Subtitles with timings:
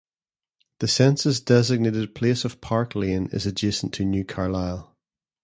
[0.79, 4.97] The census-designated place of Park Layne is adjacent to New Carlisle.